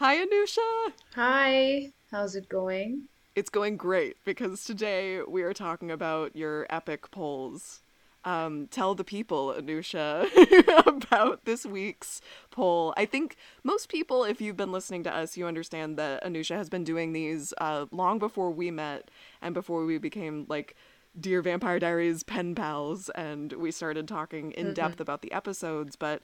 [0.00, 0.92] Hi, Anusha.
[1.14, 1.92] Hi.
[2.10, 3.02] How's it going?
[3.36, 7.82] It's going great because today we are talking about your epic polls.
[8.24, 10.26] Um, tell the people, Anusha,
[10.86, 12.94] about this week's poll.
[12.96, 16.70] I think most people, if you've been listening to us, you understand that Anusha has
[16.70, 19.10] been doing these uh, long before we met
[19.42, 20.76] and before we became like
[21.20, 25.02] Dear Vampire Diaries pen pals and we started talking in depth mm-hmm.
[25.02, 25.94] about the episodes.
[25.94, 26.22] But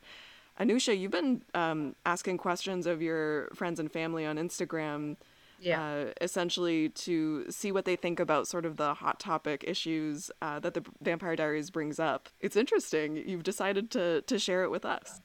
[0.58, 5.16] Anusha, you've been um, asking questions of your friends and family on Instagram
[5.58, 5.82] yeah.
[5.82, 10.60] Uh, essentially to see what they think about sort of the hot topic issues uh,
[10.60, 12.28] that the Vampire Diaries brings up.
[12.40, 13.16] It's interesting.
[13.16, 15.20] You've decided to to share it with us.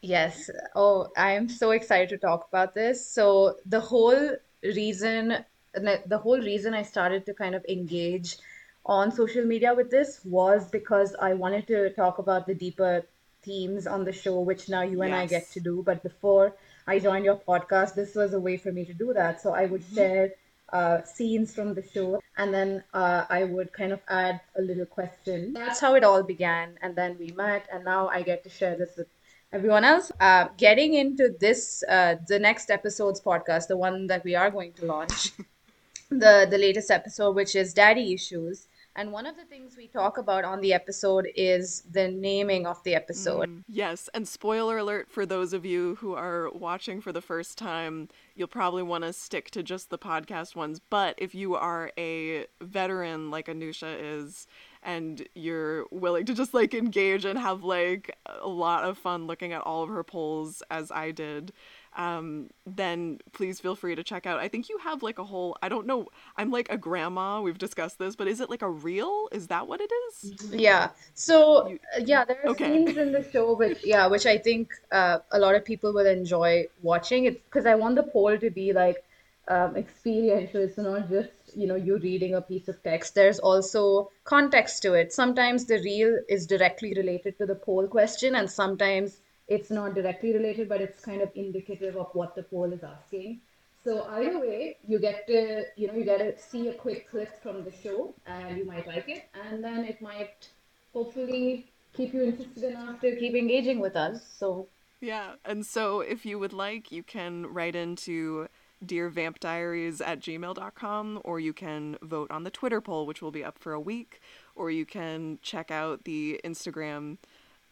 [0.00, 0.50] Yes.
[0.74, 3.06] Oh, I am so excited to talk about this.
[3.06, 5.44] So the whole reason
[5.74, 8.36] the whole reason I started to kind of engage
[8.84, 13.06] on social media with this was because I wanted to talk about the deeper
[13.42, 15.20] themes on the show, which now you and yes.
[15.20, 15.82] I get to do.
[15.84, 16.54] But before
[16.86, 19.40] I joined your podcast, this was a way for me to do that.
[19.40, 19.96] So I would mm-hmm.
[19.96, 20.30] share
[20.72, 24.86] uh, scenes from the show and then uh, I would kind of add a little
[24.86, 25.52] question.
[25.52, 26.78] That's how it all began.
[26.80, 29.08] And then we met, and now I get to share this with
[29.52, 30.10] everyone else.
[30.18, 34.72] Uh, getting into this, uh, the next episode's podcast, the one that we are going
[34.74, 35.32] to launch,
[36.10, 38.66] the the latest episode, which is Daddy Issues.
[38.94, 42.82] And one of the things we talk about on the episode is the naming of
[42.84, 43.48] the episode.
[43.48, 47.56] Mm, yes, and spoiler alert for those of you who are watching for the first
[47.56, 50.78] time, you'll probably want to stick to just the podcast ones.
[50.90, 54.46] But if you are a veteran like Anusha is,
[54.82, 59.52] and you're willing to just like engage and have like a lot of fun looking
[59.52, 61.52] at all of her polls as I did,
[61.96, 64.40] um, then please feel free to check out.
[64.40, 67.58] I think you have like a whole, I don't know, I'm like a grandma, we've
[67.58, 69.28] discussed this, but is it like a reel?
[69.32, 70.34] Is that what it is?
[70.50, 70.90] Yeah.
[71.14, 72.84] So, you, uh, yeah, there are okay.
[72.84, 76.06] scenes in the show, which, yeah, which I think uh, a lot of people will
[76.06, 77.26] enjoy watching.
[77.26, 79.04] It's because I want the poll to be like
[79.48, 80.62] um, experiential.
[80.62, 83.14] It's not just, you know, you reading a piece of text.
[83.14, 85.12] There's also context to it.
[85.12, 89.18] Sometimes the reel is directly related to the poll question, and sometimes
[89.52, 93.40] it's not directly related, but it's kind of indicative of what the poll is asking.
[93.84, 97.42] So either way, you get to you know you get to see a quick clip
[97.42, 100.48] from the show, and you might like it, and then it might
[100.92, 104.22] hopefully keep you interested enough to keep engaging with us.
[104.38, 104.68] So
[105.00, 108.46] yeah, and so if you would like, you can write into
[108.84, 113.58] dearvampdiaries at gmail.com or you can vote on the Twitter poll, which will be up
[113.58, 114.20] for a week,
[114.54, 117.18] or you can check out the Instagram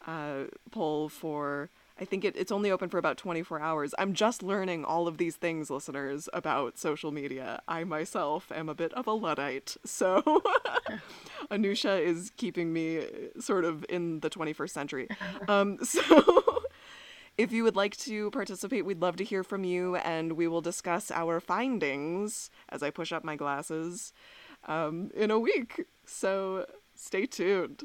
[0.05, 1.69] uh, poll for
[2.01, 3.93] I think it, it's only open for about 24 hours.
[3.99, 7.61] I'm just learning all of these things, listeners, about social media.
[7.67, 10.23] I myself am a bit of a Luddite, so
[11.51, 13.05] Anusha is keeping me
[13.39, 15.07] sort of in the 21st century.
[15.47, 16.63] Um, so
[17.37, 20.61] if you would like to participate, we'd love to hear from you, and we will
[20.61, 24.13] discuss our findings as I push up my glasses
[24.65, 25.85] um, in a week.
[26.05, 27.83] So stay tuned.